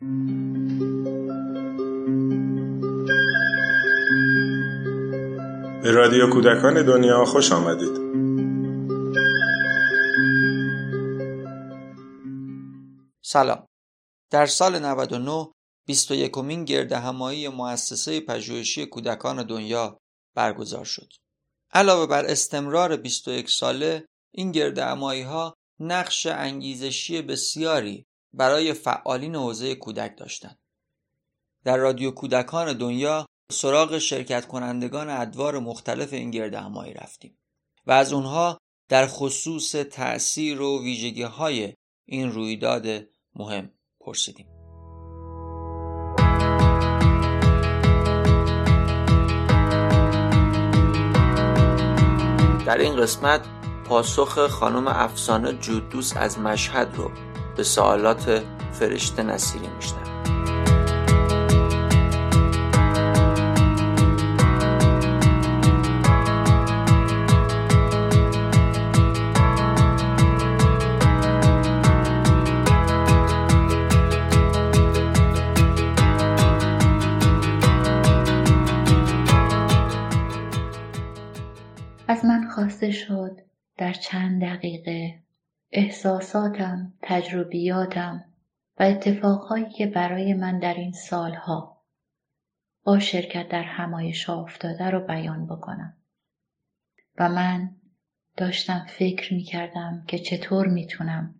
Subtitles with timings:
[0.00, 0.06] به
[5.90, 8.00] رادیو کودکان دنیا خوش آمدید
[13.22, 13.66] سلام
[14.30, 15.52] در سال 99
[15.86, 19.98] 21 مین گرد همایی مؤسسه پژوهشی کودکان دنیا
[20.34, 21.08] برگزار شد.
[21.72, 29.74] علاوه بر استمرار 21 ساله این گرد همایی ها نقش انگیزشی بسیاری برای فعالین حوزه
[29.74, 30.58] کودک داشتند.
[31.64, 37.38] در رادیو کودکان دنیا سراغ شرکت کنندگان ادوار مختلف این گرد همایی رفتیم
[37.86, 42.86] و از اونها در خصوص تأثیر و ویژگی های این رویداد
[43.34, 43.70] مهم
[44.00, 44.46] پرسیدیم.
[52.66, 53.46] در این قسمت
[53.86, 60.10] پاسخ خانم افسانه جودوس از مشهد رو به سوالات فرشته نصیری میشنم
[82.08, 83.40] از من خواسته شد
[83.78, 85.14] در چند دقیقه.
[85.72, 88.24] احساساتم، تجربیاتم
[88.78, 91.82] و اتفاقهایی که برای من در این سالها
[92.84, 95.96] با شرکت در همایش افتاده رو بیان بکنم.
[97.18, 97.76] و من
[98.36, 101.34] داشتم فکر می کردم که چطور می‌تونم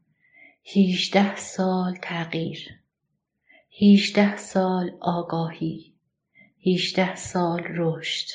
[0.62, 2.80] هیچده سال تغییر
[3.68, 5.94] هیچده سال آگاهی
[6.56, 8.28] هیچده سال رشد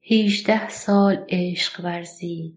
[0.00, 2.56] هیچده سال عشق ورزی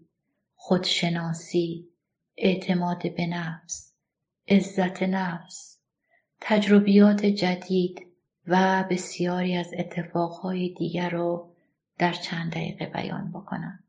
[0.54, 1.93] خودشناسی
[2.36, 3.92] اعتماد به نفس
[4.48, 5.78] عزت نفس
[6.40, 8.06] تجربیات جدید
[8.46, 11.54] و بسیاری از اتفاقهای دیگر رو
[11.98, 13.84] در چند دقیقه بیان بکنم.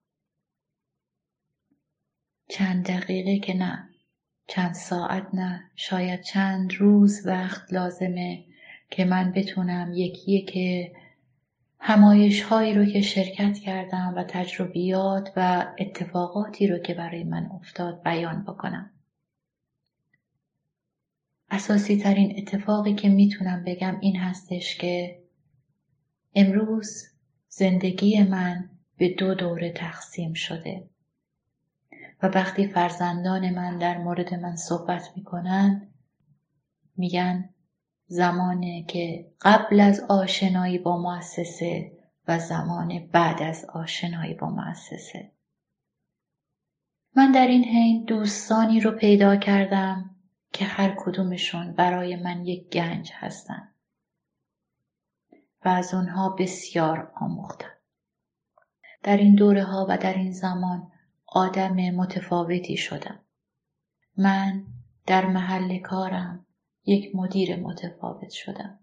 [2.50, 3.89] چند دقیقه که نه
[4.47, 8.45] چند ساعت نه شاید چند روز وقت لازمه
[8.89, 10.91] که من بتونم یکیه که
[11.88, 18.03] همایش هایی رو که شرکت کردم و تجربیات و اتفاقاتی رو که برای من افتاد
[18.03, 18.91] بیان بکنم.
[21.50, 25.23] اساسی ترین اتفاقی که می‌تونم بگم این هستش که
[26.35, 27.03] امروز
[27.50, 30.90] زندگی من به دو دوره تقسیم شده
[32.23, 35.88] و وقتی فرزندان من در مورد من صحبت می‌کنن
[36.97, 37.50] میگن
[38.07, 41.91] زمانی که قبل از آشنایی با مؤسسه
[42.27, 45.31] و زمان بعد از آشنایی با مؤسسه.
[47.16, 50.16] من در این حین دوستانی رو پیدا کردم
[50.53, 53.71] که هر کدومشون برای من یک گنج هستن
[55.66, 57.72] و از اونها بسیار آموختم
[59.03, 60.91] در این دوره ها و در این زمان
[61.25, 63.19] آدم متفاوتی شدم.
[64.17, 64.63] من
[65.05, 66.44] در محل کارم
[66.85, 68.79] یک مدیر متفاوت شدم.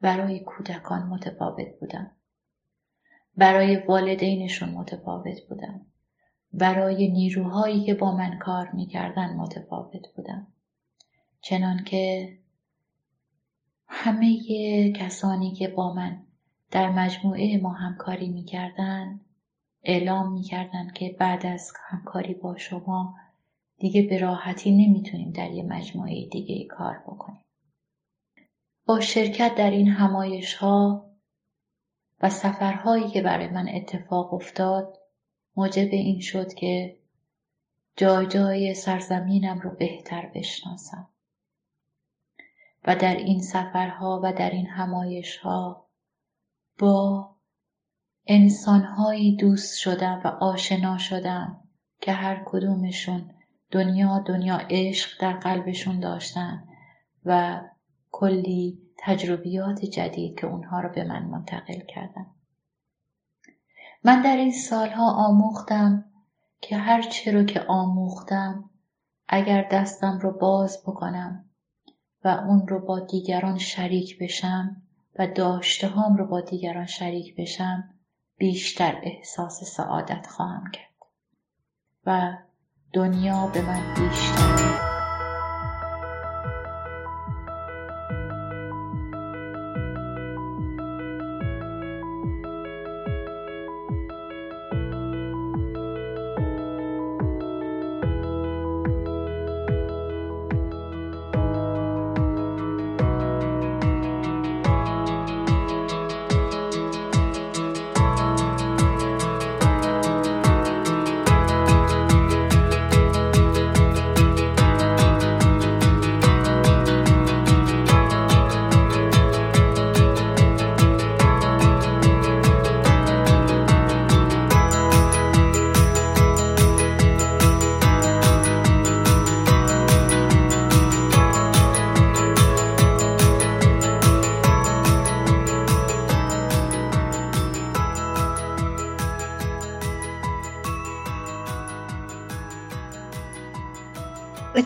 [0.00, 2.10] برای کودکان متفاوت بودم.
[3.36, 5.86] برای والدینشون متفاوت بودم.
[6.52, 10.46] برای نیروهایی که با من کار می‌کردن متفاوت بودم.
[11.40, 12.38] چنان که
[13.86, 16.22] همه کسانی که با من
[16.70, 19.20] در مجموعه ما همکاری می‌کردن
[19.82, 23.14] اعلام می‌کردن که بعد از همکاری با شما
[23.80, 27.44] دیگه به راحتی نمی‌تونیم در یه مجموعه دیگه کار بکنیم.
[28.86, 31.10] با شرکت در این همایش ها
[32.20, 34.98] و سفرهایی که برای من اتفاق افتاد
[35.56, 36.98] موجب این شد که
[37.96, 41.08] جای جای سرزمینم رو بهتر بشناسم
[42.84, 45.88] و در این سفرها و در این همایش ها
[46.78, 47.30] با
[48.26, 51.68] انسانهایی دوست شدم و آشنا شدم
[52.00, 53.39] که هر کدومشون
[53.70, 56.68] دنیا دنیا عشق در قلبشون داشتن
[57.24, 57.60] و
[58.10, 62.26] کلی تجربیات جدید که اونها رو به من منتقل کردن.
[64.04, 66.04] من در این سالها آموختم
[66.60, 68.70] که هر چه رو که آموختم
[69.28, 71.44] اگر دستم رو باز بکنم
[72.24, 74.82] و اون رو با دیگران شریک بشم
[75.18, 77.94] و داشته هم رو با دیگران شریک بشم
[78.36, 80.90] بیشتر احساس سعادت خواهم کرد.
[82.06, 82.36] و
[82.92, 84.79] دنیا به من بیشتر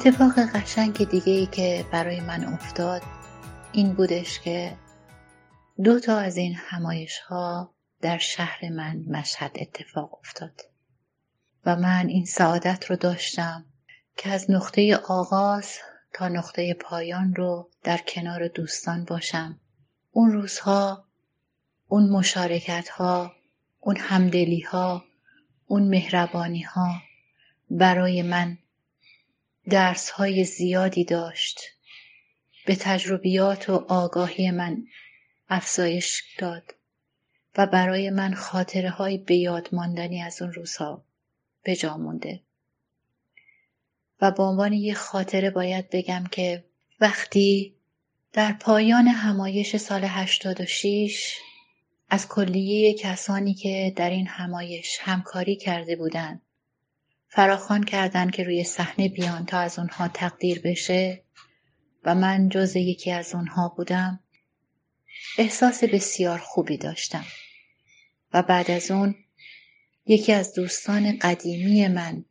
[0.07, 3.03] اتفاق قشنگ دیگه ای که برای من افتاد
[3.73, 4.77] این بودش که
[5.85, 10.61] دو تا از این همایش ها در شهر من مشهد اتفاق افتاد
[11.67, 13.65] و من این سعادت رو داشتم
[14.17, 15.79] که از نقطه آغاز
[16.13, 19.61] تا نقطه پایان رو در کنار دوستان باشم.
[20.11, 21.05] اون روزها
[21.89, 23.33] اون مشارکت ها
[23.81, 25.05] اون همدلی ها
[25.67, 26.89] اون مهربانی ها
[27.71, 28.59] برای من
[29.71, 31.61] درس های زیادی داشت.
[32.67, 34.87] به تجربیات و آگاهی من
[35.49, 36.75] افزایش داد
[37.57, 41.05] و برای من خاطره های به ماندنی از اون روزها
[41.63, 42.41] به جا مونده.
[44.21, 46.65] و به عنوان یه خاطره باید بگم که
[47.01, 47.75] وقتی
[48.33, 51.39] در پایان همایش سال 86
[52.11, 56.43] از کلیه کسانی که در این همایش همکاری کرده بودند
[57.35, 61.25] فراخوان کردند که روی صحنه بیان تا از اونها تقدیر بشه
[62.05, 64.21] و من جز یکی از اونها بودم
[65.39, 67.25] احساس بسیار خوبی داشتم
[68.33, 69.15] و بعد از اون
[70.07, 72.25] یکی از دوستان قدیمی من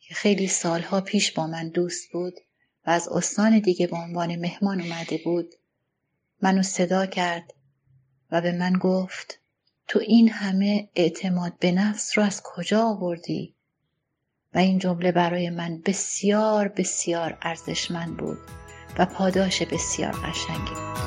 [0.00, 2.34] که خیلی سالها پیش با من دوست بود
[2.86, 5.54] و از استان دیگه به عنوان مهمان اومده بود
[6.42, 7.54] منو صدا کرد
[8.30, 9.40] و به من گفت
[9.88, 13.57] تو این همه اعتماد به نفس رو از کجا آوردی؟
[14.60, 18.38] این جمله برای من بسیار بسیار ارزشمند بود
[18.98, 20.98] و پاداش بسیار قشنگی بود.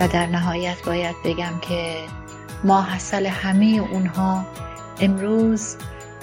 [0.00, 1.96] و در نهایت باید بگم که
[2.64, 4.46] ما حاصل همه اونها
[5.00, 5.76] امروز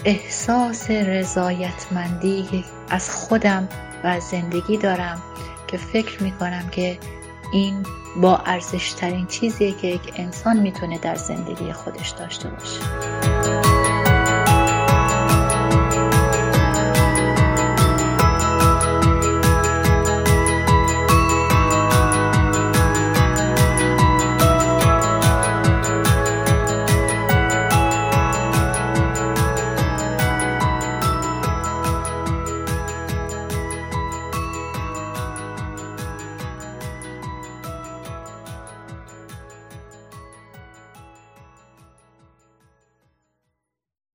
[0.06, 3.70] احساس رضایتمندی از خودم
[4.04, 5.22] و زندگی دارم
[5.72, 6.98] که فکر می کنم که
[7.54, 7.86] این
[8.22, 13.21] با ارزش ترین چیزیه که یک انسان می‌تونه در زندگی خودش داشته باشه.